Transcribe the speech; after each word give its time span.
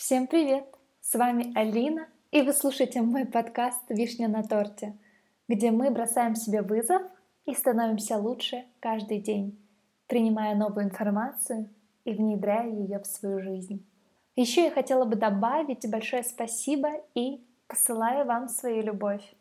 Всем 0.00 0.26
привет! 0.26 0.64
С 1.02 1.14
вами 1.14 1.52
Алина, 1.54 2.08
и 2.30 2.40
вы 2.40 2.54
слушаете 2.54 3.02
мой 3.02 3.26
подкаст 3.26 3.82
«Вишня 3.90 4.28
на 4.28 4.42
торте», 4.42 4.96
где 5.46 5.70
мы 5.70 5.90
бросаем 5.90 6.36
себе 6.36 6.62
вызов 6.62 7.02
и 7.44 7.52
становимся 7.52 8.16
лучше 8.16 8.64
каждый 8.80 9.18
день, 9.20 9.62
принимая 10.06 10.54
новую 10.54 10.86
информацию 10.86 11.68
и 12.06 12.14
внедряя 12.14 12.66
ее 12.66 12.98
в 12.98 13.06
свою 13.06 13.42
жизнь. 13.42 13.84
Еще 14.36 14.64
я 14.64 14.70
хотела 14.70 15.04
бы 15.04 15.16
добавить 15.16 15.86
большое 15.90 16.22
спасибо 16.22 16.92
и 17.14 17.44
посылаю 17.66 18.24
вам 18.24 18.48
свою 18.48 18.82
любовь. 18.82 19.34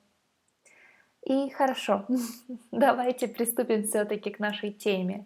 И 1.23 1.51
хорошо, 1.51 2.05
давайте 2.73 3.29
приступим 3.29 3.85
все-таки 3.85 4.29
к 4.29 4.39
нашей 4.39 4.73
теме. 4.73 5.25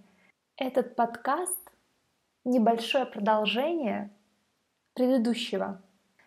Этот 0.57 0.95
подкаст— 0.95 1.71
небольшое 2.45 3.07
продолжение 3.07 4.11
предыдущего. 4.94 5.82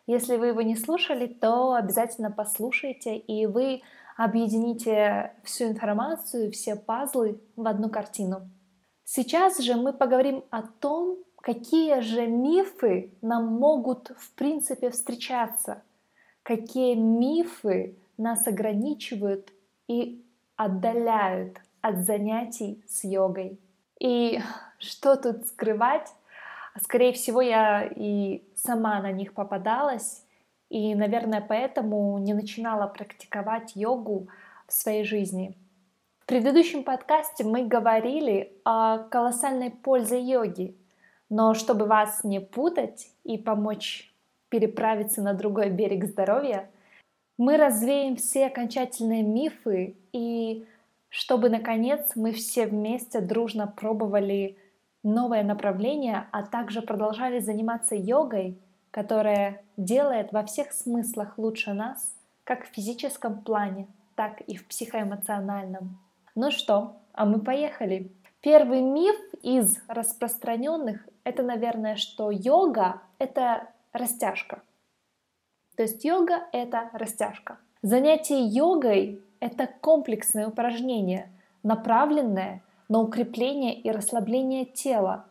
Если 0.06 0.36
вы 0.36 0.48
его 0.48 0.62
не 0.62 0.76
слушали, 0.76 1.26
то 1.26 1.74
обязательно 1.74 2.30
послушайте, 2.30 3.16
и 3.16 3.46
вы 3.46 3.82
объедините 4.16 5.32
всю 5.42 5.64
информацию, 5.64 6.52
все 6.52 6.76
пазлы 6.76 7.40
в 7.56 7.66
одну 7.66 7.90
картину. 7.90 8.48
Сейчас 9.04 9.58
же 9.58 9.74
мы 9.74 9.92
поговорим 9.92 10.44
о 10.50 10.62
том, 10.62 11.18
какие 11.40 12.00
же 12.00 12.26
мифы 12.26 13.12
нам 13.20 13.46
могут 13.46 14.10
в 14.16 14.32
принципе 14.32 14.90
встречаться, 14.90 15.82
какие 16.42 16.94
мифы 16.94 17.96
нас 18.16 18.46
ограничивают 18.46 19.52
и 19.86 20.24
отдаляют 20.56 21.60
от 21.80 21.98
занятий 21.98 22.82
с 22.88 23.04
йогой. 23.04 23.60
И 24.00 24.40
что 24.78 25.16
тут 25.16 25.46
скрывать? 25.46 26.08
Скорее 26.82 27.12
всего, 27.12 27.40
я 27.40 27.84
и 27.84 28.42
сама 28.54 29.00
на 29.00 29.12
них 29.12 29.34
попадалась, 29.34 30.24
и, 30.68 30.94
наверное, 30.94 31.44
поэтому 31.46 32.18
не 32.18 32.34
начинала 32.34 32.86
практиковать 32.86 33.72
йогу 33.74 34.28
в 34.66 34.72
своей 34.72 35.04
жизни. 35.04 35.56
В 36.20 36.26
предыдущем 36.26 36.82
подкасте 36.82 37.44
мы 37.44 37.66
говорили 37.66 38.52
о 38.64 38.98
колоссальной 38.98 39.70
пользе 39.70 40.20
йоги, 40.20 40.76
но 41.30 41.54
чтобы 41.54 41.86
вас 41.86 42.24
не 42.24 42.40
путать 42.40 43.10
и 43.22 43.38
помочь 43.38 44.12
переправиться 44.48 45.22
на 45.22 45.34
другой 45.34 45.70
берег 45.70 46.04
здоровья, 46.04 46.68
мы 47.38 47.56
развеем 47.56 48.16
все 48.16 48.46
окончательные 48.46 49.22
мифы 49.22 49.96
и 50.12 50.66
чтобы, 51.08 51.48
наконец, 51.48 52.12
мы 52.16 52.32
все 52.32 52.66
вместе 52.66 53.20
дружно 53.20 53.66
пробовали 53.66 54.58
новое 55.06 55.44
направление, 55.44 56.26
а 56.32 56.42
также 56.42 56.82
продолжали 56.82 57.38
заниматься 57.38 57.94
йогой, 57.94 58.58
которая 58.90 59.62
делает 59.76 60.32
во 60.32 60.42
всех 60.44 60.72
смыслах 60.72 61.38
лучше 61.38 61.72
нас, 61.72 62.14
как 62.44 62.64
в 62.64 62.74
физическом 62.74 63.42
плане, 63.42 63.86
так 64.14 64.40
и 64.40 64.56
в 64.56 64.66
психоэмоциональном. 64.66 65.98
Ну 66.34 66.50
что, 66.50 66.96
а 67.12 67.24
мы 67.24 67.40
поехали. 67.40 68.12
Первый 68.40 68.80
миф 68.80 69.16
из 69.42 69.78
распространенных— 69.88 71.08
это, 71.24 71.42
наверное, 71.42 71.96
что 71.96 72.30
йога— 72.30 73.00
это 73.18 73.68
растяжка. 73.92 74.62
То 75.76 75.82
есть 75.82 76.04
йога— 76.04 76.44
это 76.52 76.90
растяжка. 76.92 77.58
Занятие 77.82 78.44
йогой— 78.44 79.22
это 79.40 79.68
комплексное 79.80 80.48
упражнение, 80.48 81.30
направленное 81.62 82.62
на 82.88 83.00
укрепление 83.00 83.78
и 83.78 83.90
расслабление 83.90 84.64
тела, 84.64 85.26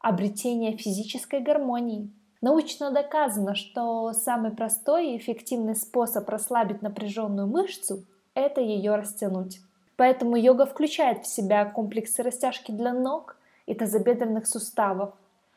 обретение 0.00 0.76
физической 0.76 1.40
гармонии. 1.40 2.10
Научно 2.40 2.90
доказано, 2.90 3.54
что 3.54 4.12
самый 4.12 4.50
простой 4.50 5.10
и 5.10 5.16
эффективный 5.16 5.76
способ 5.76 6.28
расслабить 6.28 6.82
напряженную 6.82 7.46
мышцу– 7.46 8.04
это 8.34 8.60
ее 8.60 8.96
растянуть. 8.96 9.60
Поэтому 9.96 10.36
йога 10.36 10.66
включает 10.66 11.24
в 11.24 11.26
себя 11.26 11.64
комплексы 11.64 12.22
растяжки 12.22 12.72
для 12.72 12.92
ног 12.92 13.36
и 13.66 13.74
тазобедренных 13.74 14.46
суставов. 14.46 15.14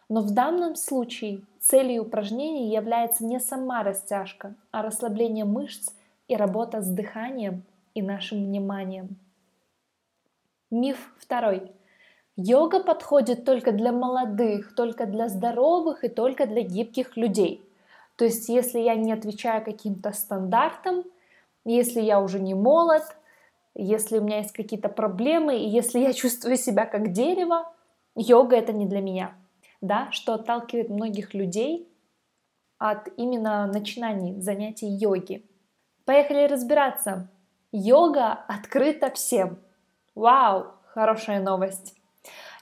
Но 0.09 0.21
в 0.21 0.31
данном 0.31 0.75
случае 0.75 1.41
целью 1.59 2.03
упражнений 2.03 2.71
является 2.71 3.25
не 3.25 3.39
сама 3.39 3.81
растяжка, 3.81 4.53
а 4.71 4.83
расслабление 4.83 5.45
мышц 5.45 5.89
и 6.27 6.35
работа 6.35 6.81
с 6.81 6.87
дыханием 6.87 7.63
и 7.95 8.03
нашим 8.03 8.45
вниманием. 8.45 9.17
Миф 10.75 11.13
второй. 11.17 11.71
Йога 12.35 12.81
подходит 12.83 13.45
только 13.45 13.71
для 13.71 13.93
молодых, 13.93 14.75
только 14.75 15.05
для 15.05 15.29
здоровых 15.29 16.03
и 16.03 16.09
только 16.09 16.47
для 16.47 16.63
гибких 16.63 17.15
людей. 17.15 17.63
То 18.17 18.25
есть, 18.25 18.49
если 18.49 18.79
я 18.79 18.95
не 18.95 19.13
отвечаю 19.13 19.63
каким-то 19.63 20.11
стандартам, 20.11 21.05
если 21.63 22.01
я 22.01 22.19
уже 22.19 22.41
не 22.41 22.53
молод, 22.53 23.03
если 23.73 24.17
у 24.17 24.21
меня 24.21 24.39
есть 24.39 24.51
какие-то 24.51 24.89
проблемы, 24.89 25.55
и 25.55 25.69
если 25.69 25.99
я 25.99 26.11
чувствую 26.21 26.57
себя 26.57 26.85
как 26.85 27.13
дерево, 27.13 27.71
йога 28.17 28.57
это 28.57 28.73
не 28.73 28.85
для 28.85 28.99
меня. 28.99 29.33
Да, 29.79 30.11
что 30.11 30.33
отталкивает 30.33 30.89
многих 30.89 31.33
людей 31.33 31.87
от 32.79 33.07
именно 33.15 33.65
начинаний 33.67 34.41
занятий 34.41 34.87
йоги. 34.87 35.45
Поехали 36.03 36.47
разбираться. 36.47 37.29
Йога 37.71 38.33
открыта 38.33 39.09
всем. 39.11 39.57
Вау, 40.15 40.67
хорошая 40.93 41.41
новость. 41.41 41.93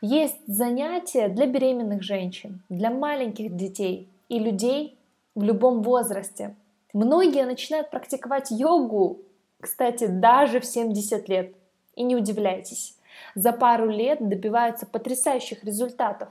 Есть 0.01 0.39
занятия 0.47 1.27
для 1.27 1.45
беременных 1.45 2.01
женщин, 2.01 2.63
для 2.67 2.89
маленьких 2.89 3.55
детей 3.55 4.09
и 4.27 4.39
людей 4.39 4.97
в 5.35 5.43
любом 5.43 5.83
возрасте. 5.83 6.55
Многие 6.93 7.45
начинают 7.45 7.91
практиковать 7.91 8.49
йогу, 8.49 9.19
кстати, 9.61 10.07
даже 10.07 10.59
в 10.59 10.65
70 10.65 11.29
лет. 11.29 11.55
И 11.95 12.01
не 12.01 12.15
удивляйтесь, 12.15 12.97
за 13.35 13.53
пару 13.53 13.87
лет 13.87 14.27
добиваются 14.27 14.87
потрясающих 14.87 15.63
результатов, 15.63 16.29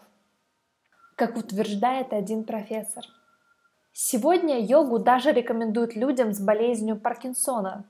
как 1.14 1.36
утверждает 1.36 2.12
один 2.12 2.42
профессор. 2.42 3.04
Сегодня 3.92 4.58
йогу 4.58 4.98
даже 4.98 5.30
рекомендуют 5.30 5.94
людям 5.94 6.32
с 6.32 6.40
болезнью 6.40 6.96
Паркинсона, 6.96 7.84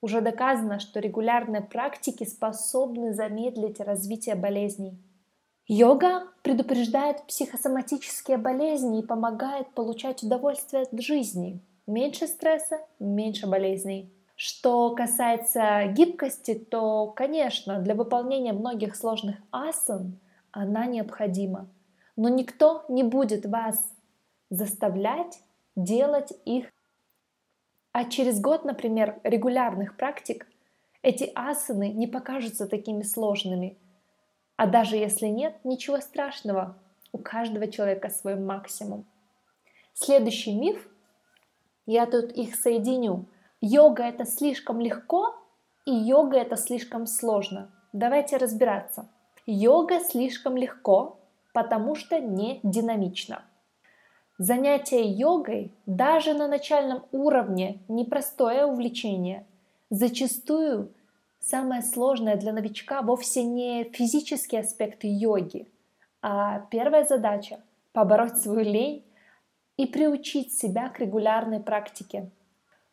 уже 0.00 0.20
доказано, 0.20 0.78
что 0.78 1.00
регулярные 1.00 1.62
практики 1.62 2.24
способны 2.24 3.12
замедлить 3.12 3.80
развитие 3.80 4.34
болезней. 4.34 4.98
Йога 5.66 6.22
предупреждает 6.42 7.24
психосоматические 7.26 8.38
болезни 8.38 9.00
и 9.00 9.06
помогает 9.06 9.68
получать 9.74 10.22
удовольствие 10.22 10.82
от 10.82 11.00
жизни. 11.00 11.60
Меньше 11.86 12.26
стресса, 12.26 12.78
меньше 12.98 13.46
болезней. 13.46 14.10
Что 14.34 14.94
касается 14.94 15.88
гибкости, 15.88 16.54
то, 16.54 17.08
конечно, 17.08 17.80
для 17.80 17.94
выполнения 17.94 18.52
многих 18.52 18.94
сложных 18.94 19.36
асан 19.50 20.18
она 20.52 20.86
необходима. 20.86 21.68
Но 22.16 22.28
никто 22.28 22.84
не 22.88 23.02
будет 23.02 23.44
вас 23.44 23.84
заставлять 24.48 25.40
делать 25.76 26.32
их 26.44 26.70
а 27.98 28.04
через 28.04 28.40
год, 28.40 28.64
например, 28.64 29.18
регулярных 29.24 29.96
практик 29.96 30.46
эти 31.02 31.32
асаны 31.34 31.88
не 31.88 32.06
покажутся 32.06 32.68
такими 32.68 33.02
сложными. 33.02 33.76
А 34.54 34.68
даже 34.68 34.94
если 34.94 35.26
нет, 35.26 35.56
ничего 35.64 35.98
страшного. 35.98 36.78
У 37.10 37.18
каждого 37.18 37.66
человека 37.66 38.08
свой 38.08 38.36
максимум. 38.36 39.04
Следующий 39.94 40.54
миф, 40.54 40.88
я 41.86 42.06
тут 42.06 42.30
их 42.30 42.54
соединю. 42.54 43.26
Йога 43.60 44.04
это 44.04 44.26
слишком 44.26 44.78
легко 44.78 45.34
и 45.84 45.90
йога 45.90 46.36
это 46.36 46.54
слишком 46.54 47.04
сложно. 47.04 47.68
Давайте 47.92 48.36
разбираться. 48.36 49.08
Йога 49.44 49.98
слишком 49.98 50.56
легко, 50.56 51.18
потому 51.52 51.96
что 51.96 52.20
не 52.20 52.60
динамично. 52.62 53.42
Занятие 54.38 55.02
йогой 55.02 55.72
даже 55.86 56.32
на 56.32 56.46
начальном 56.46 57.04
уровне 57.10 57.80
непростое 57.88 58.66
увлечение. 58.66 59.44
Зачастую 59.90 60.94
самое 61.40 61.82
сложное 61.82 62.36
для 62.36 62.52
новичка 62.52 63.02
вовсе 63.02 63.42
не 63.42 63.82
физические 63.82 64.60
аспекты 64.60 65.08
йоги, 65.10 65.66
а 66.22 66.60
первая 66.70 67.04
задача– 67.04 67.58
побороть 67.92 68.38
свою 68.38 68.60
лень 68.60 69.04
и 69.76 69.86
приучить 69.86 70.56
себя 70.56 70.88
к 70.88 71.00
регулярной 71.00 71.58
практике, 71.58 72.30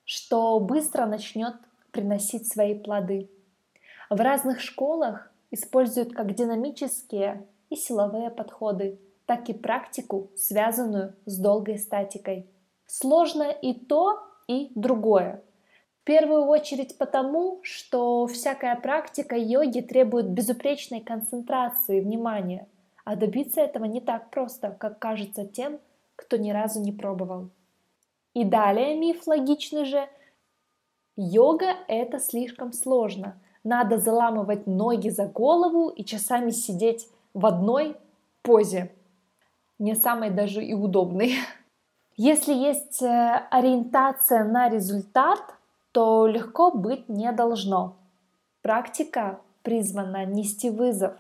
что 0.03 0.59
быстро 0.59 1.05
начнет 1.05 1.53
приносить 1.91 2.51
свои 2.51 2.73
плоды. 2.73 3.29
В 4.09 4.19
разных 4.19 4.59
школах 4.61 5.31
используют 5.51 6.11
как 6.11 6.33
динамические 6.33 7.45
и 7.69 7.75
силовые 7.75 8.31
подходы– 8.31 8.99
так 9.25 9.49
и 9.49 9.53
практику, 9.53 10.29
связанную 10.35 11.15
с 11.25 11.37
долгой 11.37 11.77
статикой. 11.77 12.49
Сложно 12.85 13.49
и 13.49 13.73
то, 13.73 14.19
и 14.47 14.71
другое. 14.75 15.41
В 16.01 16.05
первую 16.05 16.45
очередь 16.45 16.97
потому, 16.97 17.59
что 17.63 18.27
всякая 18.27 18.75
практика 18.75 19.35
йоги 19.35 19.81
требует 19.81 20.29
безупречной 20.29 21.01
концентрации 21.01 21.99
внимания, 21.99 22.67
а 23.03 23.15
добиться 23.15 23.61
этого 23.61 23.85
не 23.85 24.01
так 24.01 24.29
просто, 24.29 24.75
как 24.79 24.99
кажется 24.99 25.45
тем, 25.45 25.79
кто 26.15 26.37
ни 26.37 26.51
разу 26.51 26.79
не 26.79 26.91
пробовал. 26.91 27.49
И 28.35 28.43
далее 28.43 28.95
миф 28.95 29.25
логичный 29.25 29.85
же. 29.85 30.07
Йога– 31.15 31.73
это 31.87 32.19
слишком 32.19 32.73
сложно. 32.73 33.39
Надо 33.63 33.97
заламывать 33.97 34.67
ноги 34.67 35.09
за 35.09 35.25
голову 35.25 35.89
и 35.89 36.03
часами 36.03 36.51
сидеть 36.51 37.07
в 37.33 37.45
одной 37.45 37.95
позе. 38.43 38.91
Не 39.79 39.95
самой 39.95 40.29
даже 40.29 40.63
и 40.63 40.73
удобной. 40.73 41.33
Если 42.17 42.53
есть 42.53 43.01
э, 43.01 43.47
ориентация 43.51 44.45
на 44.45 44.69
результат, 44.69 45.41
то 45.91 46.27
легко 46.27 46.71
быть 46.71 47.09
не 47.09 47.31
должно. 47.33 47.97
Практика 48.61 49.41
призвана 49.63 50.25
нести 50.25 50.69
вызов, 50.69 51.13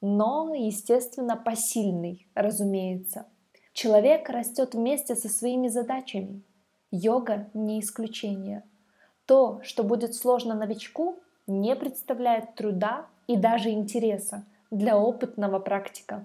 но, 0.00 0.54
естественно, 0.54 1.36
посильный, 1.36 2.28
разумеется. 2.34 3.26
Человек 3.72 4.28
растет 4.28 4.74
вместе 4.74 5.16
со 5.16 5.28
своими 5.28 5.68
задачами. 5.68 6.42
Йога 6.90 7.48
не 7.52 7.80
исключение. 7.80 8.64
То, 9.26 9.60
что 9.62 9.82
будет 9.82 10.14
сложно 10.14 10.54
новичку, 10.54 11.18
не 11.46 11.74
представляет 11.74 12.54
труда 12.54 13.06
и 13.26 13.36
даже 13.36 13.70
интереса 13.70 14.44
для 14.70 14.98
опытного 14.98 15.58
практика. 15.58 16.24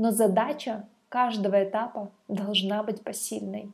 Но 0.00 0.12
задача 0.12 0.88
каждого 1.10 1.62
этапа 1.62 2.10
должна 2.26 2.82
быть 2.82 3.04
посильной. 3.04 3.70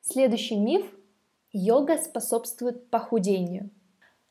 Следующий 0.00 0.56
миф– 0.56 0.84
йога 1.52 1.96
способствует 1.96 2.90
похудению. 2.90 3.70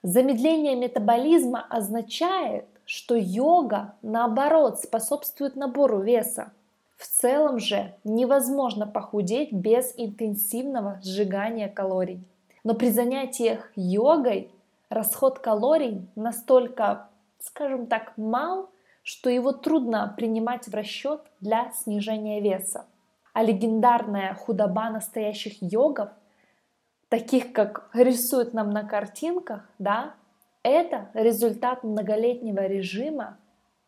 Замедление 0.04 0.76
метаболизма 0.76 1.66
означает, 1.70 2.66
что 2.84 3.16
йога, 3.16 3.94
наоборот, 4.02 4.82
способствует 4.82 5.56
набору 5.56 6.02
веса. 6.02 6.52
В 6.98 7.08
целом 7.08 7.58
же 7.58 7.96
невозможно 8.04 8.86
похудеть 8.86 9.54
без 9.54 9.94
интенсивного 9.96 11.00
сжигания 11.02 11.70
калорий. 11.70 12.22
Но 12.66 12.74
при 12.74 12.90
занятиях 12.90 13.72
йогой 13.78 14.52
расход 14.90 15.40
калорий 15.40 16.06
настолько, 16.18 17.08
скажем 17.40 17.88
так, 17.88 18.12
мал, 18.18 18.70
что 19.10 19.30
его 19.30 19.52
трудно 19.52 20.14
принимать 20.16 20.68
в 20.68 20.74
расчет 20.74 21.22
для 21.40 21.72
снижения 21.72 22.42
веса. 22.42 22.86
А 23.34 23.42
легендарная 23.44 24.34
худоба 24.34 24.90
настоящих 24.90 25.62
йогов, 25.62 26.10
таких 27.10 27.54
как 27.54 27.90
рисуют 27.94 28.54
нам 28.54 28.70
на 28.70 28.84
картинках, 28.84 29.68
да, 29.80 30.14
это 30.62 31.10
результат 31.14 31.84
многолетнего 31.84 32.68
режима 32.68 33.38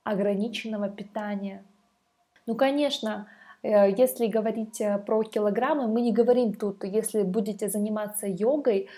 ограниченного 0.04 0.90
питания– 0.90 1.64
ну, 2.48 2.56
конечно, 2.56 3.28
э, 3.64 3.92
если 3.92 4.28
говорить 4.28 4.82
э, 4.82 4.98
про 4.98 5.24
килограммы, 5.24 5.88
мы 5.88 6.02
не 6.02 6.12
говорим 6.12 6.54
тут, 6.54 6.84
если 6.84 7.24
будете 7.24 7.70
заниматься 7.70 8.28
йогой, 8.28 8.90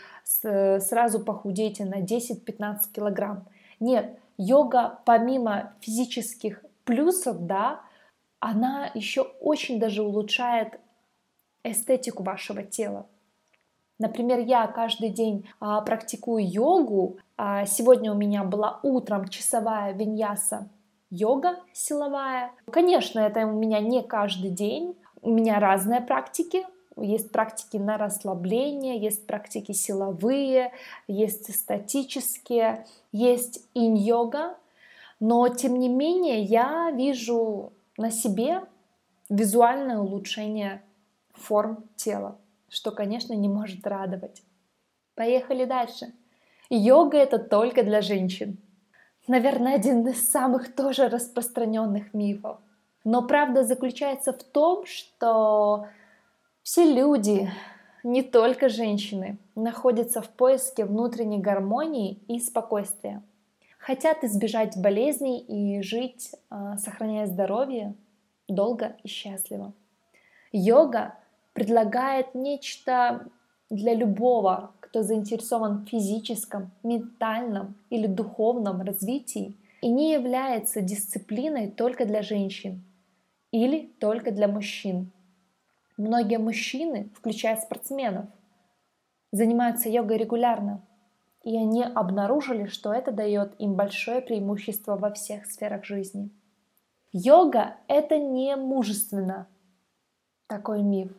э, 0.44 0.80
сразу 0.80 1.20
похудейте 1.20 1.86
на 1.86 2.02
10-15 2.02 2.78
килограмм. 2.94 3.46
Нет, 3.80 4.18
йога 4.38 5.00
помимо 5.06 5.74
физических 5.81 6.63
плюсов, 6.83 7.45
да, 7.45 7.81
она 8.39 8.91
еще 8.94 9.21
очень 9.21 9.80
даже 9.80 10.03
улучшает 10.03 10.80
эстетику 11.63 12.24
вашего 12.24 12.63
тела. 12.63 13.07
Например, 14.00 14.39
я 14.39 14.68
каждый 14.68 15.09
день 15.09 15.47
а, 15.59 15.80
практикую 15.81 16.45
йогу. 16.45 17.19
А, 17.38 17.65
сегодня 17.65 18.12
у 18.12 18.15
меня 18.15 18.44
была 18.44 18.80
утром 18.83 19.27
часовая 19.27 19.94
виньяса 19.94 20.69
йога 21.13 21.57
силовая. 21.74 22.51
Конечно, 22.71 23.19
это 23.19 23.45
у 23.45 23.51
меня 23.51 23.79
не 23.79 24.01
каждый 24.01 24.50
день. 24.50 24.97
У 25.21 25.29
меня 25.29 25.59
разные 25.59 26.01
практики. 26.01 26.65
Есть 26.95 27.31
практики 27.31 27.78
на 27.78 27.98
расслабление, 27.98 29.00
есть 29.00 29.25
практики 29.25 29.72
силовые, 29.72 30.72
есть 31.07 31.54
статические, 31.56 32.86
есть 33.12 33.68
инь-йога. 33.74 34.57
Но, 35.19 35.48
тем 35.50 35.80
не 35.80 35.90
менее, 35.90 36.42
я 36.42 36.92
вижу 36.92 37.74
на 37.98 38.12
себе 38.12 38.62
визуальное 39.30 39.98
улучшение 39.98 40.84
форм 41.34 41.86
тела, 41.95 42.38
что, 42.69 42.92
конечно, 42.92 43.34
не 43.34 43.50
может 43.50 43.88
радовать. 43.88 44.44
Поехали 45.16 45.66
дальше. 45.66 46.13
Йога 46.69 47.18
это 47.18 47.39
только 47.39 47.84
для 47.84 48.01
женщин 48.01 48.60
наверное, 49.28 49.75
один 49.75 50.07
из 50.07 50.30
самых 50.30 50.75
тоже 50.75 51.10
распространенных 51.10 52.13
мифов. 52.13 52.57
Но 53.04 53.22
правда 53.22 53.63
заключается 53.63 54.34
в 54.34 54.44
том, 54.44 54.86
что 54.86 55.88
все 56.63 56.86
люди, 56.86 57.51
не 58.04 58.24
только 58.24 58.69
женщины, 58.69 59.38
находятся 59.54 60.21
в 60.21 60.30
поиске 60.30 60.86
внутренней 60.86 61.39
гармонии 61.39 62.19
и 62.30 62.39
спокойствия. 62.39 63.21
Хотят 63.77 64.24
избежать 64.24 64.77
болезней 64.77 65.39
и 65.39 65.81
жить, 65.81 66.31
а, 66.50 66.77
сохраняя 66.77 67.27
здоровье, 67.27 67.95
долго 68.48 68.95
и 69.04 69.10
счастливо. 69.10 69.74
Йога 70.54 71.15
предлагает 71.51 72.33
нечто 72.33 73.27
для 73.69 73.94
любого, 73.94 74.71
кто 74.80 75.04
заинтересован 75.04 75.83
в 75.83 75.89
физическом, 75.89 76.71
ментальном 76.81 77.75
или 77.89 78.07
духовном 78.07 78.81
развитии 78.83 79.57
и 79.81 79.89
не 79.89 80.13
является 80.13 80.80
дисциплиной 80.80 81.69
только 81.69 82.06
для 82.06 82.21
женщин 82.21 82.83
или 83.51 83.92
только 84.00 84.31
для 84.31 84.48
мужчин. 84.48 85.12
Многие 85.98 86.38
мужчины, 86.38 87.10
включая 87.16 87.56
спортсменов, 87.57 88.25
занимаются 89.31 89.90
йогой 89.90 90.18
регулярно, 90.18 90.81
и 91.44 91.57
они 91.57 91.84
обнаружили, 91.84 92.66
что 92.66 92.94
это 92.94 93.12
дает 93.12 93.54
им 93.60 93.75
большое 93.75 94.22
преимущество 94.22 94.95
во 94.95 95.12
всех 95.12 95.45
сферах 95.45 95.86
жизни. 95.86 96.30
Йога— 97.12 97.78
это 97.88 98.18
не 98.18 98.56
мужественно, 98.56 99.48
такой 100.48 100.81
миф 100.81 101.12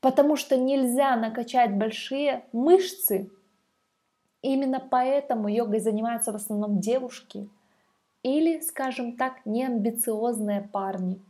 потому 0.00 0.36
что 0.36 0.56
нельзя 0.56 1.16
накачать 1.16 1.74
большие 1.76 2.44
мышцы. 2.52 3.30
Именно 4.42 4.80
поэтому 4.80 5.48
йогой 5.48 5.80
занимаются 5.80 6.32
в 6.32 6.36
основном 6.36 6.80
девушки 6.80 7.48
или, 8.22 8.60
скажем 8.60 9.16
так, 9.16 9.44
неамбициозные 9.44 10.62
парни. 10.62 11.20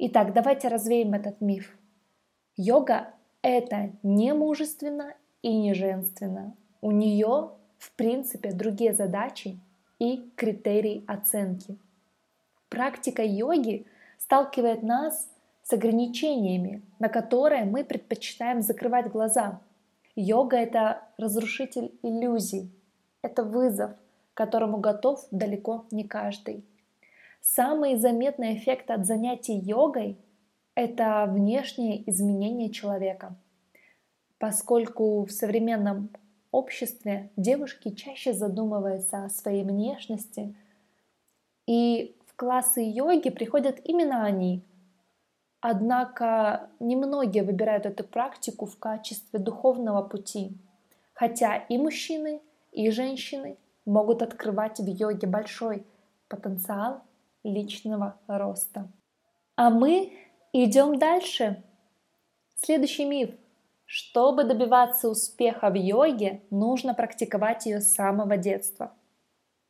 Итак, 0.00 0.32
давайте 0.32 0.68
развеем 0.68 1.14
этот 1.14 1.40
миф. 1.40 1.76
Йога– 2.56 3.14
это 3.42 3.90
не 4.04 4.32
мужественно 4.32 5.14
и 5.42 5.52
не 5.58 5.74
женственно. 5.74 6.54
У 6.80 6.92
нее, 6.92 7.50
в 7.78 7.92
принципе, 7.96 8.52
другие 8.52 8.92
задачи 8.92 9.58
и 9.98 10.30
критерии 10.36 11.04
оценки. 11.08 11.76
Практика 12.68 13.24
йоги 13.24 13.86
сталкивает 14.18 14.84
нас 14.84 15.28
с 15.64 15.72
ограничениями, 15.72 16.82
на 17.00 17.08
которые 17.08 17.64
мы 17.64 17.82
предпочитаем 17.82 18.62
закрывать 18.62 19.10
глаза. 19.10 19.60
Йога— 20.14 20.56
это 20.58 21.02
разрушитель 21.16 21.92
иллюзий, 22.04 22.70
это 23.22 23.42
вызов, 23.42 23.90
которому 24.34 24.78
готов 24.78 25.26
далеко 25.32 25.86
не 25.90 26.04
каждый. 26.04 26.64
Самый 27.40 27.96
заметный 27.96 28.56
эффект 28.56 28.90
от 28.90 29.06
занятий 29.06 29.58
йогой— 29.58 30.18
это 30.74 31.26
внешнее 31.28 32.08
изменение 32.10 32.70
человека, 32.70 33.36
поскольку 34.38 35.24
в 35.24 35.30
современном 35.30 36.10
обществе 36.50 37.30
девушки 37.36 37.90
чаще 37.90 38.32
задумываются 38.32 39.24
о 39.24 39.30
своей 39.30 39.64
внешности, 39.64 40.54
и 41.66 42.16
в 42.26 42.34
классы 42.36 42.80
йоги 42.80 43.30
приходят 43.30 43.80
именно 43.84 44.24
они, 44.24 44.62
Однако 45.60 46.70
немногие 46.78 47.42
выбирают 47.42 47.84
эту 47.84 48.04
практику 48.04 48.66
в 48.66 48.78
качестве 48.78 49.40
духовного 49.40 50.02
пути, 50.02 50.56
хотя 51.14 51.56
и 51.56 51.78
мужчины, 51.78 52.40
и 52.70 52.90
женщины 52.90 53.56
могут 53.84 54.22
открывать 54.22 54.78
в 54.78 54.86
йоге 54.86 55.26
большой 55.26 55.84
потенциал 56.28 57.02
личного 57.48 58.18
роста. 58.26 58.90
А 59.56 59.70
мы 59.70 60.12
идем 60.52 60.98
дальше. 60.98 61.62
Следующий 62.56 63.04
миф. 63.04 63.30
Чтобы 63.84 64.44
добиваться 64.44 65.08
успеха 65.08 65.70
в 65.70 65.74
йоге, 65.74 66.42
нужно 66.50 66.94
практиковать 66.94 67.66
ее 67.66 67.80
с 67.80 67.94
самого 67.94 68.36
детства. 68.36 68.92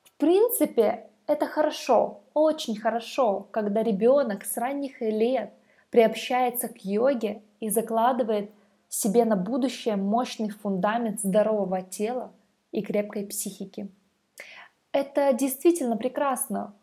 В 0.02 0.12
принципе, 0.16 1.08
это 1.28 1.46
хорошо, 1.46 2.24
очень 2.34 2.76
хорошо, 2.76 3.46
когда 3.52 3.82
ребенок 3.82 4.44
с 4.44 4.56
ранних 4.56 5.00
лет 5.00 5.52
приобщается 5.90 6.68
к 6.68 6.84
йоге 6.84 7.42
и 7.60 7.68
закладывает 7.68 8.50
себе 8.88 9.24
на 9.24 9.36
будущее 9.36 9.96
мощный 9.96 10.50
фундамент 10.50 11.20
здорового 11.20 11.82
тела 11.82 12.32
и 12.72 12.82
крепкой 12.82 13.26
психики. 13.26 13.88
Это 14.92 15.32
действительно 15.32 15.96
прекрасно, 15.96 16.74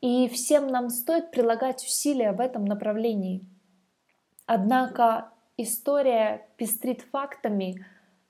и 0.00 0.28
всем 0.28 0.68
нам 0.68 0.90
стоит 0.90 1.30
прилагать 1.30 1.84
усилия 1.84 2.32
в 2.32 2.40
этом 2.40 2.64
направлении. 2.64 3.44
Однако 4.46 5.30
история 5.56 6.48
пестрит 6.56 7.02
фактами, 7.02 7.84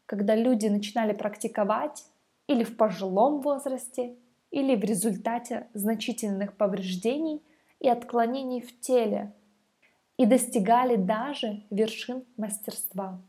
когда 0.07 0.35
люди 0.35 0.67
начинали 0.67 1.13
практиковать 1.13 2.05
или 2.47 2.65
в 2.65 2.77
пожилом 2.77 3.41
возрасте, 3.41 4.17
или 4.51 4.75
в 4.75 4.83
результате 4.83 5.69
значительных 5.75 6.57
повреждений 6.57 7.43
и 7.81 7.89
отклонений 7.89 8.63
в 8.63 8.81
теле, 8.81 9.35
и 10.17 10.25
достигали 10.25 10.97
даже 10.97 11.63
вершин 11.71 12.25
мастерства. 12.37 13.21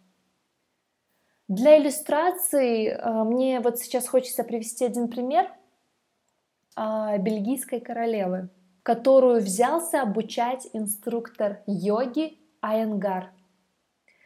Для 1.50 1.78
иллюстрации 1.78 2.90
э, 2.90 3.24
мне 3.24 3.60
вот 3.60 3.80
сейчас 3.80 4.08
хочется 4.08 4.44
привести 4.44 4.86
один 4.86 5.08
пример 5.10 5.52
а, 6.76 7.18
бельгийской 7.18 7.80
королевы, 7.80 8.50
которую 8.84 9.42
взялся 9.42 10.02
обучать 10.02 10.68
инструктор 10.74 11.62
йоги 11.68 12.38
Айенгар. 12.62 13.32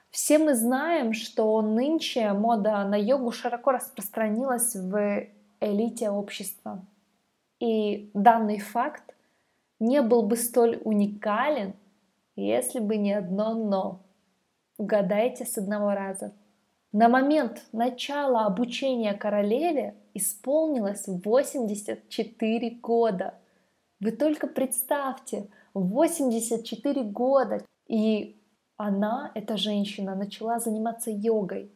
Все 0.10 0.38
мы 0.38 0.54
знаем, 0.54 1.14
что 1.14 1.62
нынче 1.62 2.34
мода 2.34 2.84
на 2.86 2.96
йогу 2.96 3.32
широко 3.32 3.72
распространилась 3.72 4.76
в 4.76 5.28
элите 5.60 6.10
общества. 6.12 6.86
И 7.60 8.12
данный 8.14 8.60
факт 8.60 9.16
не 9.80 10.02
был 10.02 10.24
бы 10.24 10.36
столь 10.36 10.80
уникален, 10.84 11.74
если 12.36 12.80
бы 12.80 12.98
не 12.98 13.14
одно 13.14 13.54
«но». 13.54 14.06
Угадайте 14.78 15.46
с 15.46 15.58
одного 15.58 15.92
раза. 15.94 16.34
На 16.94 17.10
момент 17.10 17.66
начала 17.72 18.46
обучения 18.46 19.16
королеве 19.16 19.96
исполнилось 20.14 21.08
84 21.08 22.70
года. 22.82 23.34
Вы 24.00 24.12
только 24.12 24.46
представьте, 24.46 25.50
84 25.74 27.02
года. 27.02 27.66
И 27.88 28.40
она, 28.78 29.32
эта 29.34 29.58
женщина, 29.58 30.14
начала 30.14 30.60
заниматься 30.60 31.10
йогой. 31.10 31.72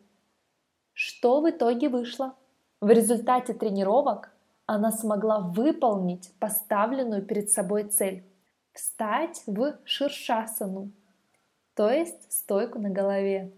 Что 0.94 1.42
в 1.42 1.50
итоге 1.50 1.90
вышло? 1.90 2.36
В 2.80 2.92
результате 2.92 3.56
тренировок 3.56 4.32
она 4.68 4.92
смогла 4.92 5.40
выполнить 5.40 6.32
поставленную 6.40 7.26
перед 7.26 7.50
собой 7.50 7.86
цель– 7.86 8.24
встать 8.72 9.42
в 9.48 9.80
ширшасану, 9.84 10.92
то 11.74 11.90
есть 11.90 12.32
стойку 12.32 12.78
на 12.78 12.92
голове. 12.92 13.52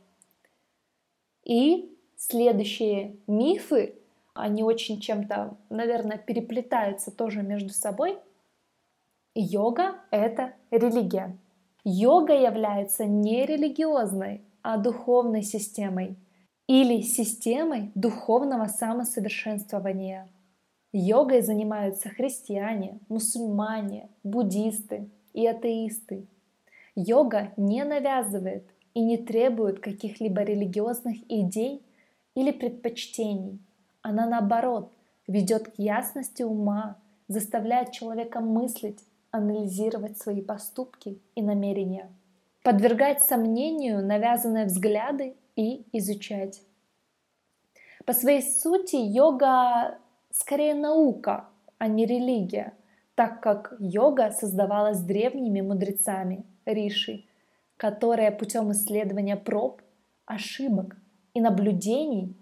И 1.50 1.98
следующие 2.16 3.16
мифы, 3.26 3.96
они 4.36 4.62
очень 4.62 5.02
чем-то, 5.02 5.58
наверное, 5.72 6.20
переплетаются 6.20 7.10
тоже 7.10 7.42
между 7.42 7.70
собой. 7.70 8.20
Йога– 9.34 9.96
это 10.12 10.54
религия. 10.70 11.36
Йога 11.84 12.34
является 12.34 13.06
не 13.06 13.48
религиозной, 13.48 14.44
а 14.62 14.78
духовной 14.78 15.42
системой 15.42 16.18
или 16.68 17.02
системой 17.02 17.92
духовного 17.96 18.68
самосовершенствования. 18.68 20.30
Йогой 20.94 21.42
занимаются 21.42 22.10
христиане, 22.10 23.00
мусульмане, 23.10 24.10
буддисты 24.24 25.10
и 25.34 25.48
атеисты. 25.48 26.28
Йога 26.94 27.54
не 27.58 27.84
навязывает 27.86 28.70
и 28.94 29.02
не 29.02 29.18
требует 29.18 29.80
каких-либо 29.80 30.42
религиозных 30.42 31.18
идей 31.30 31.82
или 32.36 32.52
предпочтений. 32.52 33.60
Она 34.02 34.28
наоборот 34.28 34.92
ведет 35.28 35.70
к 35.70 35.74
ясности 35.78 36.44
ума, 36.44 36.98
заставляет 37.28 37.92
человека 37.92 38.40
мыслить 38.40 39.00
анализировать 39.32 40.18
свои 40.18 40.42
поступки 40.42 41.20
и 41.36 41.42
намерения, 41.42 42.10
подвергать 42.64 43.22
сомнению 43.24 44.06
навязанные 44.06 44.66
взгляды 44.66 45.36
и 45.56 45.86
изучать. 45.92 46.62
По 48.06 48.14
своей 48.14 48.42
сути 48.42 48.96
йога 48.96 50.00
скорее 50.32 50.74
наука, 50.74 51.48
а 51.78 51.88
не 51.88 52.06
религия, 52.06 52.74
так 53.16 53.42
как 53.42 53.76
йога 53.80 54.32
создавалась 54.32 55.02
древними 55.02 55.62
мудрецами 55.62 56.46
риши, 56.66 57.26
которые 57.80 58.30
путем 58.30 58.72
исследования 58.72 59.36
проб, 59.36 59.82
ошибок 60.26 60.96
и 61.34 61.42
наблюдений 61.42 62.36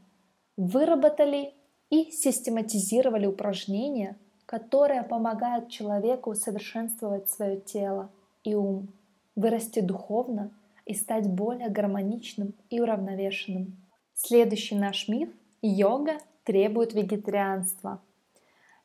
выработали 0.57 1.53
и 1.89 2.11
систематизировали 2.11 3.25
упражнения– 3.25 4.17
которые 4.47 5.03
помогают 5.03 5.69
человеку 5.69 6.33
совершенствовать 6.33 7.29
свое 7.29 7.59
тело 7.59 8.09
и 8.45 8.55
ум, 8.55 8.87
вырасти 9.35 9.81
духовно 9.81 10.51
и 10.85 10.93
стать 10.93 11.29
более 11.29 11.69
гармоничным 11.69 12.53
и 12.69 12.79
уравновешенным. 12.79 13.77
Следующий 14.13 14.75
наш 14.75 15.09
миф– 15.09 15.29
йога 15.61 16.17
требует 16.45 16.93
вегетарианства. 16.93 18.01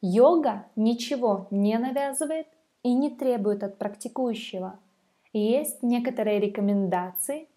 Йога 0.01 0.67
ничего 0.75 1.47
не 1.53 1.79
навязывает 1.79 2.49
и 2.83 2.93
не 2.93 3.11
требует 3.11 3.63
от 3.63 3.79
практикующего. 3.79 4.81
Есть 5.33 5.83
некоторые 5.83 6.41
рекомендации, 6.41 7.49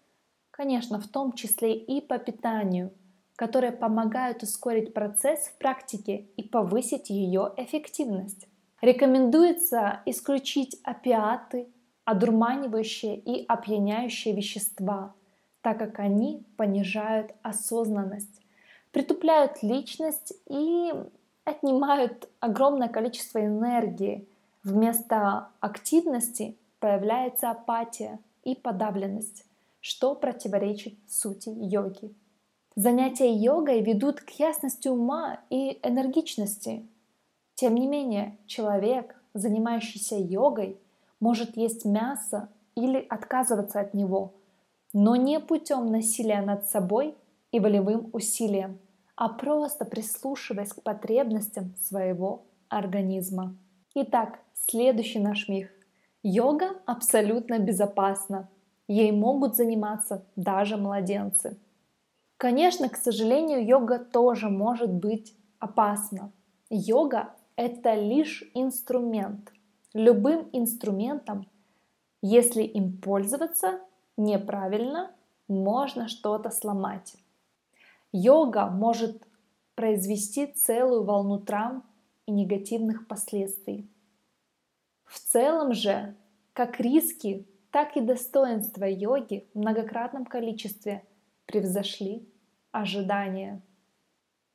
конечно, 0.50 0.98
в 1.00 1.08
том 1.08 1.32
числе 1.32 1.76
и 1.76 2.00
по 2.00 2.18
питанию– 2.18 2.92
которые 3.36 3.70
помогают 3.70 4.42
ускорить 4.42 4.94
процесс 4.94 5.48
в 5.48 5.58
практике 5.58 6.26
и 6.36 6.42
повысить 6.42 7.10
ее 7.10 7.52
эффективность. 7.58 8.48
Рекомендуется 8.80 10.00
исключить 10.06 10.78
опиаты, 10.82 11.68
одурманивающие 12.04 13.16
и 13.16 13.44
опьяняющие 13.46 14.34
вещества, 14.34 15.14
так 15.60 15.78
как 15.78 15.98
они 15.98 16.44
понижают 16.56 17.34
осознанность, 17.42 18.40
притупляют 18.90 19.62
личность 19.62 20.32
и 20.48 20.92
отнимают 21.44 22.28
огромное 22.40 22.88
количество 22.88 23.44
энергии. 23.44 24.26
Вместо 24.62 25.48
активности 25.60 26.56
появляется 26.86 27.50
апатия 27.50 28.20
и 28.44 28.54
подавленность, 28.54 29.44
что 29.80 30.14
противоречит 30.14 30.94
сути 31.08 31.48
йоги. 31.48 32.14
Занятия 32.76 33.34
йогой 33.34 33.80
ведут 33.82 34.20
к 34.20 34.30
ясности 34.38 34.86
ума 34.86 35.40
и 35.50 35.80
энергичности. 35.82 36.86
Тем 37.56 37.74
не 37.74 37.88
менее, 37.88 38.38
человек, 38.46 39.20
занимающийся 39.34 40.14
йогой, 40.16 40.78
может 41.18 41.56
есть 41.56 41.84
мясо 41.84 42.50
или 42.76 43.04
отказываться 43.08 43.80
от 43.80 43.92
него, 43.92 44.34
но 44.92 45.16
не 45.16 45.40
путем 45.40 45.86
насилия 45.86 46.40
над 46.40 46.68
собой 46.68 47.16
и 47.50 47.58
волевым 47.58 48.10
усилием, 48.12 48.78
а 49.16 49.28
просто 49.28 49.84
прислушиваясь 49.84 50.72
к 50.72 50.84
потребностям 50.84 51.74
своего 51.80 52.44
организма. 52.68 53.56
Итак, 53.96 54.38
следующий 54.54 55.18
наш 55.18 55.48
миф. 55.48 55.68
Йога 56.28 56.80
абсолютно 56.86 57.60
безопасна. 57.60 58.48
Ей 58.88 59.12
могут 59.12 59.54
заниматься 59.54 60.26
даже 60.34 60.76
младенцы. 60.76 61.56
Конечно, 62.36 62.88
к 62.88 62.96
сожалению, 62.96 63.64
йога 63.64 64.00
тоже 64.00 64.48
может 64.48 64.92
быть 64.92 65.36
опасна. 65.60 66.32
Йога— 66.68 67.36
это 67.56 67.94
лишь 67.94 68.42
инструмент. 68.54 69.52
Любым 69.94 70.48
инструментом, 70.52 71.46
если 72.22 72.64
им 72.64 73.00
пользоваться 73.00 73.78
неправильно, 74.16 75.12
можно 75.46 76.08
что-то 76.08 76.50
сломать. 76.50 77.14
Йога 78.10 78.66
может 78.66 79.22
произвести 79.76 80.48
целую 80.48 81.04
волну 81.04 81.38
травм 81.38 81.84
и 82.26 82.32
негативных 82.32 83.06
последствий. 83.06 83.88
В 85.06 85.18
целом 85.18 85.72
же, 85.72 86.14
как 86.52 86.80
риски, 86.80 87.46
так 87.70 87.96
и 87.96 88.00
достоинства 88.00 88.84
йоги 88.84 89.46
в 89.54 89.58
многократном 89.58 90.26
количестве– 90.26 91.02
превзошли 91.46 92.28
ожидания. 92.72 93.62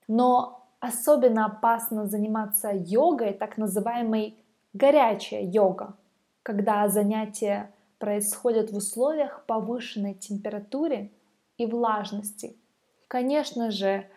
Но 0.07 0.67
особенно 0.79 1.45
опасно 1.45 2.05
заниматься 2.05 2.71
йогой, 2.73 3.33
так 3.33 3.57
называемой 3.57 4.37
горячая 4.73 5.43
йога, 5.43 5.95
когда 6.43 6.87
занятия 6.87 7.71
происходят 7.97 8.71
в 8.71 8.77
условиях 8.77 9.45
повышенной 9.45 10.13
температуры 10.13 11.11
и 11.57 11.65
влажности. 11.65 12.57
Конечно 13.07 13.71
же, 13.71 14.07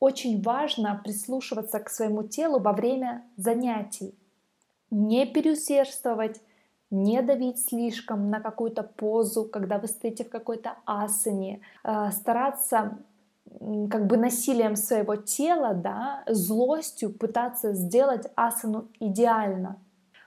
очень 0.00 0.42
важно 0.42 1.00
прислушиваться 1.02 1.80
к 1.80 1.90
своему 1.90 2.24
телу 2.24 2.58
во 2.58 2.72
время 2.72 3.24
занятий, 3.36 4.14
не 4.94 5.26
переусердствовать, 5.26 6.40
не 6.90 7.20
давить 7.22 7.64
слишком 7.64 8.30
на 8.30 8.40
какую-то 8.40 8.84
позу, 8.84 9.44
когда 9.44 9.78
вы 9.78 9.88
стоите 9.88 10.24
в 10.24 10.30
какой-то 10.30 10.76
асане, 10.86 11.60
э, 11.82 12.10
стараться 12.12 12.98
как 13.90 14.06
бы 14.06 14.16
насилием 14.16 14.76
своего 14.76 15.16
тела, 15.16 15.74
да, 15.74 16.22
злостью 16.28 17.12
пытаться 17.12 17.72
сделать 17.72 18.26
асану 18.36 18.88
идеально. 19.00 19.78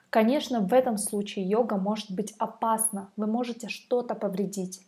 Конечно, 0.10 0.60
в 0.62 0.74
этом 0.74 0.98
случае 0.98 1.48
йога 1.48 1.78
может 1.78 2.12
быть 2.12 2.34
опасна, 2.38 3.12
вы 3.16 3.28
можете 3.28 3.70
что-то 3.70 4.16
повредить. 4.16 4.82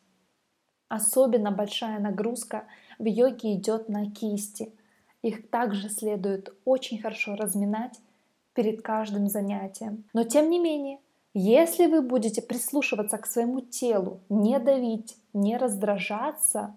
Особенно 0.90 1.52
большая 1.52 2.00
нагрузка 2.00 2.64
в 2.98 3.06
йоге 3.06 3.56
идет 3.56 3.90
на 3.90 4.12
кисти. 4.12 4.74
Их 5.22 5.50
также 5.50 5.90
следует 5.90 6.54
очень 6.66 7.02
хорошо 7.02 7.36
разминать 7.36 8.00
перед 8.54 8.82
каждым 8.82 9.28
занятием. 9.28 10.06
Но 10.14 10.24
тем 10.24 10.50
не 10.50 10.60
менее, 10.60 11.00
если 11.34 11.86
вы 11.86 12.02
будете 12.02 12.42
прислушиваться 12.42 13.18
к 13.18 13.26
своему 13.26 13.62
телу, 13.62 14.22
не 14.30 14.60
давить, 14.60 15.18
не 15.34 15.58
раздражаться, 15.58 16.76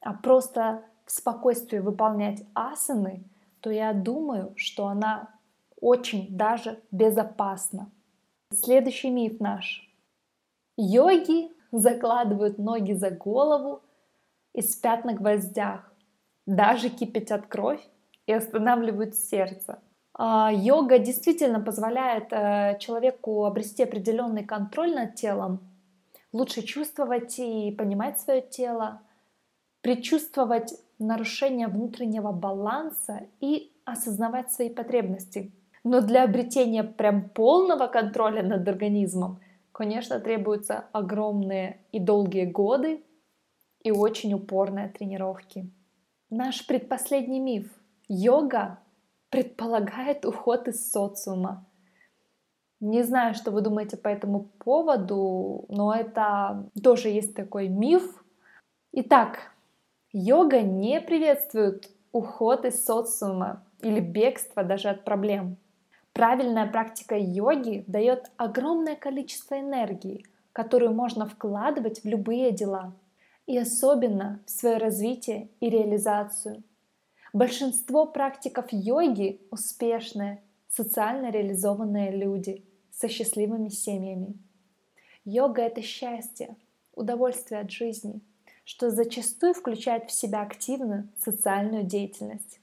а 0.00 0.12
просто 0.12 0.84
в 1.06 1.12
спокойствии 1.12 1.78
выполнять 1.78 2.42
асаны, 2.54 3.24
то 3.60 3.70
я 3.70 3.92
думаю, 3.92 4.52
что 4.56 4.86
она 4.86 5.28
очень 5.80 6.28
даже 6.36 6.80
безопасна. 6.90 7.90
Следующий 8.52 9.10
миф 9.10 9.40
наш. 9.40 9.88
Йоги 10.76 11.50
закладывают 11.72 12.58
ноги 12.58 12.92
за 12.92 13.10
голову 13.10 13.82
и 14.52 14.62
спят 14.62 15.04
на 15.04 15.14
гвоздях, 15.14 15.92
даже 16.46 16.88
кипятят 16.88 17.46
кровь 17.46 17.86
и 18.26 18.32
останавливают 18.32 19.14
сердце. 19.14 19.80
А, 20.22 20.52
йога 20.52 20.98
действительно 20.98 21.60
позволяет 21.60 22.30
э, 22.30 22.76
человеку 22.78 23.46
обрести 23.46 23.84
определенный 23.84 24.44
контроль 24.44 24.94
над 24.94 25.14
телом, 25.14 25.60
лучше 26.30 26.60
чувствовать 26.60 27.38
и 27.38 27.72
понимать 27.72 28.20
свое 28.20 28.42
тело, 28.42 29.00
предчувствовать 29.80 30.74
нарушение 30.98 31.68
внутреннего 31.68 32.32
баланса 32.32 33.28
и 33.40 33.72
осознавать 33.86 34.52
свои 34.52 34.68
потребности. 34.68 35.52
Но 35.84 36.02
для 36.02 36.24
обретения 36.24 36.84
прям 36.84 37.30
полного 37.30 37.86
контроля 37.86 38.42
над 38.42 38.68
организмом, 38.68 39.40
конечно, 39.72 40.20
требуются 40.20 40.84
огромные 40.92 41.80
и 41.92 41.98
долгие 41.98 42.44
годы 42.44 43.02
и 43.82 43.90
очень 43.90 44.34
упорные 44.34 44.88
тренировки. 44.88 45.70
Наш 46.28 46.66
предпоследний 46.66 47.38
миф. 47.38 47.72
Йога 48.06 48.80
предполагает 49.30 50.26
уход 50.26 50.68
из 50.68 50.90
социума. 50.90 51.64
Не 52.80 53.02
знаю, 53.02 53.34
что 53.34 53.50
вы 53.50 53.60
думаете 53.60 53.96
по 53.96 54.08
этому 54.08 54.44
поводу, 54.58 55.66
но 55.68 55.94
это 55.94 56.68
тоже 56.82 57.08
есть 57.08 57.34
такой 57.34 57.68
миф. 57.68 58.24
Итак, 58.92 59.52
йога 60.12 60.62
не 60.62 61.00
приветствует 61.00 61.90
уход 62.12 62.64
из 62.64 62.84
социума 62.84 63.64
или 63.80 64.00
бегство 64.00 64.64
даже 64.64 64.88
от 64.88 65.04
проблем. 65.04 65.56
Правильная 66.12 66.66
практика 66.66 67.16
йоги 67.16 67.84
дает 67.86 68.30
огромное 68.36 68.96
количество 68.96 69.60
энергии, 69.60 70.24
которую 70.52 70.92
можно 70.92 71.26
вкладывать 71.26 72.02
в 72.02 72.04
любые 72.06 72.50
дела, 72.50 72.92
и 73.46 73.56
особенно 73.56 74.40
в 74.46 74.50
свое 74.50 74.78
развитие 74.78 75.48
и 75.60 75.70
реализацию. 75.70 76.62
Большинство 77.32 78.06
практиков 78.06 78.66
йоги 78.70 79.40
успешные, 79.50 80.42
социально 80.68 81.30
реализованные 81.30 82.10
люди 82.10 82.64
со 82.90 83.08
счастливыми 83.08 83.68
семьями. 83.68 84.34
Йога— 85.24 85.62
это 85.62 85.80
счастье, 85.80 86.56
удовольствие 86.94 87.60
от 87.60 87.70
жизни, 87.70 88.20
что 88.64 88.90
зачастую 88.90 89.54
включает 89.54 90.10
в 90.10 90.12
себя 90.12 90.42
активную 90.42 91.08
социальную 91.18 91.84
деятельность. 91.84 92.60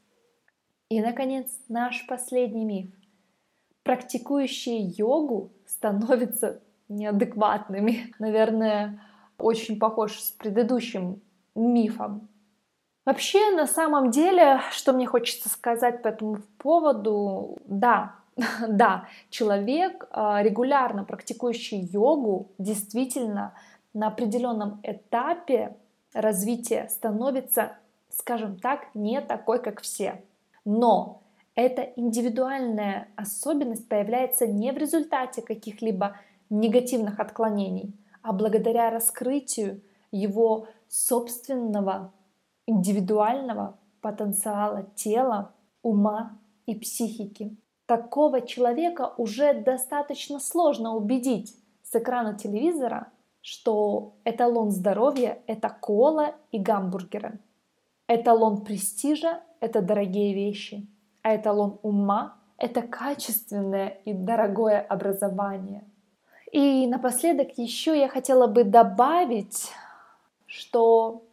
И, 0.89 1.01
наконец, 1.01 1.47
наш 1.69 2.05
последний 2.07 2.65
миф. 2.65 2.91
Практикующие 3.83 4.79
йогу 4.81 5.51
становятся 5.65 6.61
неадекватными. 6.89 8.13
Наверное, 8.19 9.01
очень 9.37 9.79
похож 9.79 10.19
с 10.19 10.31
предыдущим 10.31 11.21
мифом. 11.55 12.27
Вообще, 13.07 13.51
на 13.51 13.67
самом 13.67 14.11
деле, 14.11 14.59
что 14.69 14.91
мне 14.91 15.07
хочется 15.07 15.47
сказать 15.47 16.01
по 16.01 16.09
этому 16.09 16.41
поводу, 16.57 17.57
да, 17.63 18.15
да, 18.67 19.05
человек, 19.29 20.09
а, 20.11 20.43
регулярно 20.43 21.05
практикующий 21.05 21.79
йогу, 21.79 22.49
действительно 22.57 23.53
на 23.93 24.07
определенном 24.07 24.81
этапе 24.83 25.77
развития 26.13 26.89
становится, 26.89 27.77
скажем 28.09 28.59
так, 28.59 28.93
не 28.93 29.21
такой, 29.21 29.63
как 29.63 29.79
все. 29.79 30.21
Но 30.65 31.21
эта 31.55 31.83
индивидуальная 31.95 33.07
особенность 33.15 33.87
появляется 33.87 34.47
не 34.47 34.73
в 34.73 34.77
результате 34.77 35.41
каких-либо 35.41 36.17
негативных 36.49 37.21
отклонений, 37.21 37.93
а 38.21 38.33
благодаря 38.33 38.89
раскрытию 38.89 39.79
его 40.11 40.67
собственного 40.89 42.11
индивидуального 42.67 43.79
потенциала 44.01 44.83
тела, 44.95 45.53
ума 45.81 46.37
и 46.65 46.75
психики. 46.75 47.57
Такого 47.87 48.41
человека 48.41 49.13
уже 49.17 49.53
достаточно 49.53 50.39
сложно 50.39 50.95
убедить 50.95 51.55
с 51.81 51.95
экрана 51.95 52.37
телевизора, 52.37 53.07
что 53.41 54.13
эталон 54.25 54.71
здоровья— 54.71 55.39
это 55.47 55.69
кола 55.69 56.35
и 56.51 56.59
гамбургеры. 56.59 57.39
Эталон 58.09 58.65
престижа— 58.65 59.41
это 59.61 59.81
дорогие 59.81 60.33
вещи, 60.33 60.85
а 61.21 61.35
эталон 61.35 61.79
ума— 61.81 62.35
это 62.57 62.81
качественное 62.81 63.87
и 64.03 64.13
дорогое 64.13 64.81
образование. 64.81 65.85
И 66.51 66.87
напоследок 66.87 67.57
еще 67.57 67.97
я 67.97 68.09
хотела 68.09 68.47
бы 68.47 68.63
добавить, 68.63 69.71
что 70.45 71.23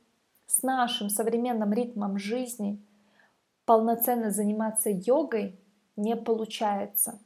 с 0.54 0.62
нашим 0.62 1.10
современным 1.10 1.72
ритмом 1.72 2.16
жизни 2.16 2.80
полноценно 3.64 4.30
заниматься 4.30 4.88
йогой 4.88 5.58
не 5.96 6.14
получается. 6.14 7.18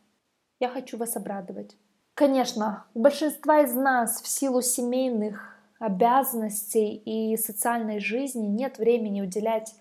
Я 0.61 0.71
хочу 0.71 0.97
вас 0.97 1.15
обрадовать. 1.17 1.77
Конечно, 2.15 2.87
у 2.95 3.01
большинства 3.01 3.61
из 3.61 3.75
нас 3.75 4.23
в 4.23 4.27
силу 4.27 4.63
семейных 4.63 5.57
обязанностей 5.79 6.97
и 6.97 7.37
социальной 7.37 8.01
жизни 8.01 8.47
нет 8.47 8.79
времени 8.79 9.21
уделять 9.21 9.75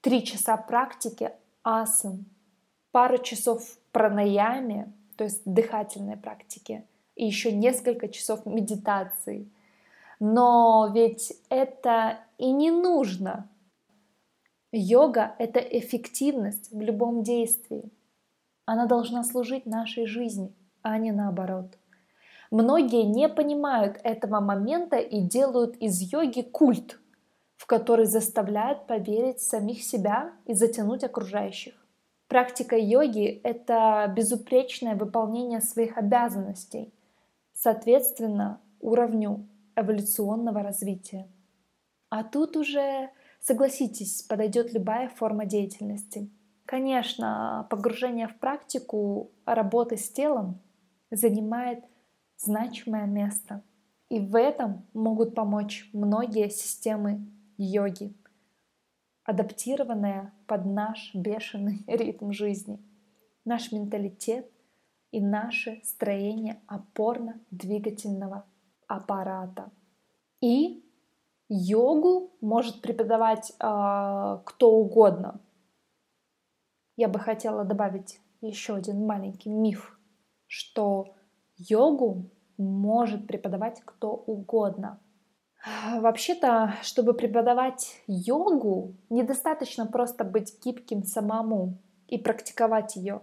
три 0.00 0.24
часа 0.24 0.56
практики 0.56 1.30
асан, 1.62 2.26
пару 2.90 3.18
часов 3.18 3.78
пранаяме, 3.92 4.92
то 5.16 5.24
есть 5.24 5.42
дыхательной 5.44 6.16
практики, 6.16 6.84
и 7.14 7.24
еще 7.24 7.52
несколько 7.52 8.08
часов 8.08 8.44
медитации– 8.44 9.48
но 10.24 10.88
ведь 10.94 11.32
это 11.48 12.20
и 12.38 12.52
не 12.52 12.70
нужно. 12.70 13.50
Йога— 14.70 15.34
это 15.40 15.58
эффективность 15.58 16.70
в 16.70 16.80
любом 16.80 17.24
действии. 17.24 17.90
Она 18.64 18.86
должна 18.86 19.24
служить 19.24 19.66
нашей 19.66 20.06
жизни, 20.06 20.54
а 20.82 20.96
не 20.98 21.10
наоборот. 21.10 21.76
Многие 22.52 23.02
не 23.02 23.28
понимают 23.28 23.98
этого 24.04 24.38
момента 24.38 24.96
и 24.96 25.22
делают 25.22 25.74
из 25.78 26.00
йоги 26.00 26.42
культ, 26.42 27.00
в 27.56 27.66
который 27.66 28.06
заставляют 28.06 28.86
поверить 28.86 29.40
самих 29.40 29.82
себя 29.82 30.30
и 30.46 30.54
затянуть 30.54 31.02
окружающих. 31.02 31.74
Практика 32.28 32.76
йоги— 32.76 33.26
это 33.42 34.06
безупречное 34.16 34.94
выполнение 34.94 35.60
своих 35.60 35.98
обязанностей, 35.98 36.94
соответственно, 37.54 38.60
уровню 38.80 39.48
эволюционного 39.76 40.62
развития. 40.62 41.28
А 42.10 42.24
тут 42.24 42.56
уже, 42.56 43.10
согласитесь, 43.40 44.22
подойдет 44.22 44.72
любая 44.72 45.08
форма 45.08 45.46
деятельности. 45.46 46.30
Конечно, 46.66 47.66
погружение 47.70 48.28
в 48.28 48.38
практику 48.38 49.30
работы 49.46 49.96
с 49.96 50.10
телом 50.10 50.60
занимает 51.10 51.84
значимое 52.36 53.06
место. 53.06 53.62
И 54.08 54.20
в 54.20 54.36
этом 54.36 54.86
могут 54.92 55.34
помочь 55.34 55.88
многие 55.92 56.50
системы 56.50 57.26
йоги, 57.56 58.14
адаптированные 59.24 60.32
под 60.46 60.66
наш 60.66 61.14
бешеный 61.14 61.82
ритм 61.86 62.32
жизни, 62.32 62.78
наш 63.44 63.72
менталитет 63.72 64.50
и 65.12 65.20
наше 65.20 65.80
строение 65.84 66.60
опорно-двигательного 66.66 68.44
аппарата. 68.96 69.70
И 70.40 70.84
йогу 71.48 72.32
может 72.40 72.82
преподавать 72.82 73.52
э, 73.58 74.38
кто 74.44 74.72
угодно. 74.72 75.40
Я 76.96 77.08
бы 77.08 77.18
хотела 77.18 77.64
добавить 77.64 78.20
еще 78.40 78.74
один 78.74 79.06
маленький 79.06 79.50
миф, 79.50 79.98
что 80.46 81.14
йогу 81.56 82.30
может 82.58 83.26
преподавать 83.26 83.80
кто 83.84 84.12
угодно. 84.14 84.98
Вообще-то, 86.00 86.74
чтобы 86.82 87.14
преподавать 87.14 88.02
йогу, 88.08 88.94
недостаточно 89.10 89.86
просто 89.86 90.24
быть 90.24 90.58
гибким 90.64 91.04
самому 91.04 91.78
и 92.08 92.18
практиковать 92.18 92.96
ее. 92.96 93.22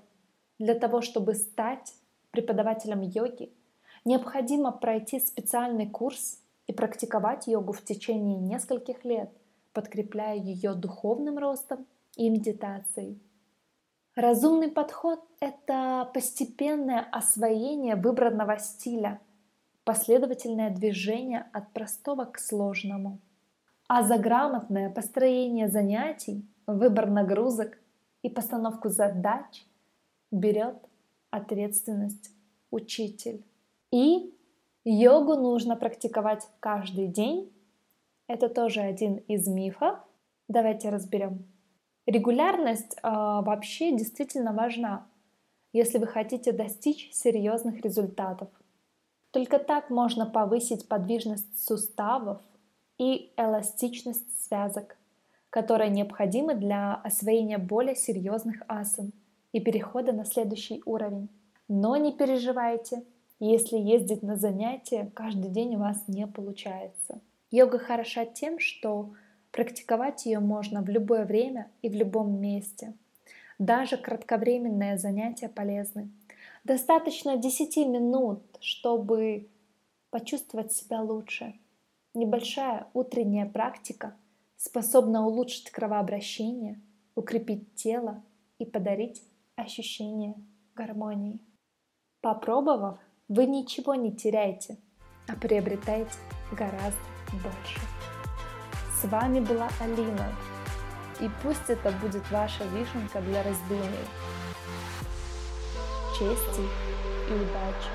Для 0.58 0.74
того, 0.74 1.02
чтобы 1.02 1.36
стать 1.36 1.94
преподавателем 2.32 3.02
йоги, 3.02 3.54
необходимо 4.06 4.72
пройти 4.72 5.20
специальный 5.20 5.90
курс 5.90 6.40
и 6.68 6.74
практиковать 6.74 7.48
йогу 7.48 7.74
в 7.74 7.84
течение 7.84 8.38
нескольких 8.38 9.04
лет, 9.06 9.32
подкрепляя 9.74 10.36
ее 10.36 10.74
духовным 10.74 11.38
ростом 11.38 11.86
и 12.16 12.30
медитацией. 12.30 13.22
Разумный 14.16 14.70
подход– 14.70 15.24
это 15.40 16.10
постепенное 16.14 17.08
освоение 17.12 17.96
выбранного 17.96 18.58
стиля, 18.60 19.22
последовательное 19.84 20.70
движение 20.72 21.50
от 21.54 21.72
простого 21.72 22.26
к 22.26 22.38
сложному. 22.38 23.20
А 23.88 24.04
за 24.04 24.18
грамотное 24.18 24.90
построение 24.90 25.70
занятий, 25.70 26.46
выбор 26.68 27.10
нагрузок 27.10 27.80
и 28.22 28.30
постановку 28.30 28.90
задач 28.90 29.66
берет 30.32 30.78
ответственность 31.32 32.32
учитель. 32.72 33.44
И 33.92 34.34
йогу 34.84 35.36
нужно 35.36 35.76
практиковать 35.76 36.48
каждый 36.60 37.08
день. 37.08 37.52
Это 38.28 38.50
тоже 38.50 38.82
один 38.82 39.18
из 39.28 39.48
мифов. 39.48 39.98
Давайте 40.48 40.90
разберем. 40.90 41.46
Регулярность 42.06 42.96
э, 42.96 43.00
вообще 43.04 43.96
действительно 43.96 44.54
важна, 44.54 45.08
если 45.74 46.00
вы 46.00 46.08
хотите 46.08 46.52
достичь 46.52 47.12
серьезных 47.14 47.82
результатов. 47.82 48.50
Только 49.32 49.60
так 49.60 49.90
можно 49.90 50.26
повысить 50.26 50.88
подвижность 50.88 51.64
суставов 51.64 52.42
и 52.98 53.32
эластичность 53.38 54.44
связок, 54.44 54.98
которые 55.52 55.92
необходимы 55.92 56.56
для 56.56 56.96
освоения 56.96 57.60
более 57.60 57.96
серьезных 57.96 58.64
асан 58.68 59.14
и 59.52 59.60
перехода 59.60 60.12
на 60.12 60.26
следующий 60.26 60.82
уровень. 60.86 61.30
Но 61.68 61.96
не 61.96 62.12
переживайте, 62.12 63.04
если 63.40 63.78
ездить 63.78 64.24
на 64.24 64.36
занятия 64.36 65.12
каждый 65.14 65.50
день 65.50 65.76
у 65.76 65.80
вас 65.80 66.04
не 66.08 66.28
получается. 66.28 67.22
Йога 67.52 67.80
хороша 67.80 68.26
тем, 68.26 68.60
что 68.60 69.14
Практиковать 69.52 70.26
ее 70.26 70.40
можно 70.40 70.82
в 70.82 70.90
любое 70.90 71.26
время 71.26 71.72
и 71.82 71.90
в 71.90 71.94
любом 71.94 72.40
месте. 72.40 72.94
Даже 73.58 73.98
кратковременные 73.98 74.98
занятия 74.98 75.50
полезны. 75.50 76.10
Достаточно 76.64 77.36
10 77.38 77.78
минут, 77.88 78.42
чтобы 78.60 79.50
почувствовать 80.12 80.72
себя 80.72 81.02
лучше. 81.02 81.56
Небольшая 82.14 82.88
утренняя 82.94 83.48
практика 83.48 84.16
способна 84.56 85.26
улучшить 85.26 85.72
кровообращение, 85.72 86.80
укрепить 87.16 87.74
тело 87.76 88.24
и 88.60 88.66
подарить 88.66 89.24
ощущение 89.56 90.36
гармонии. 90.76 91.40
Попробовав, 92.22 93.00
вы 93.30 93.46
ничего 93.46 93.96
не 93.96 94.12
теряете, 94.12 94.78
а 95.28 95.36
приобретаете 95.36 96.18
гораздо 96.52 97.00
больше. 97.32 97.80
С 99.00 99.06
вами 99.06 99.40
была 99.40 99.70
Алина. 99.80 100.34
И 101.22 101.30
пусть 101.44 101.70
это 101.70 101.92
будет 101.92 102.30
ваша 102.32 102.64
вишенка 102.66 103.22
для 103.22 103.44
раздумий. 103.44 104.08
Чести 106.18 106.64
и 107.30 107.34
удачи. 107.34 107.90